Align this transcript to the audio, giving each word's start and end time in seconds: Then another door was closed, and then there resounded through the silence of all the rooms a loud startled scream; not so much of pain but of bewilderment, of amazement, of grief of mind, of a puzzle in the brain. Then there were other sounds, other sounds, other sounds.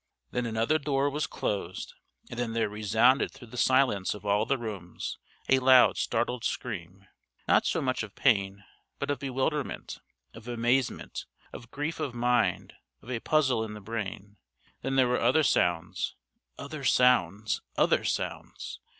Then 0.31 0.47
another 0.47 0.79
door 0.79 1.11
was 1.11 1.27
closed, 1.27 1.93
and 2.31 2.39
then 2.39 2.53
there 2.53 2.67
resounded 2.69 3.29
through 3.29 3.49
the 3.49 3.55
silence 3.55 4.15
of 4.15 4.25
all 4.25 4.47
the 4.47 4.57
rooms 4.57 5.19
a 5.47 5.59
loud 5.59 5.95
startled 5.95 6.43
scream; 6.43 7.05
not 7.47 7.67
so 7.67 7.83
much 7.83 8.01
of 8.01 8.15
pain 8.15 8.63
but 8.97 9.11
of 9.11 9.19
bewilderment, 9.19 9.99
of 10.33 10.47
amazement, 10.47 11.27
of 11.53 11.69
grief 11.69 11.99
of 11.99 12.15
mind, 12.15 12.73
of 13.03 13.11
a 13.11 13.19
puzzle 13.19 13.63
in 13.63 13.75
the 13.75 13.79
brain. 13.79 14.37
Then 14.81 14.95
there 14.95 15.07
were 15.07 15.21
other 15.21 15.43
sounds, 15.43 16.15
other 16.57 16.83
sounds, 16.83 17.61
other 17.77 18.03
sounds. 18.03 18.79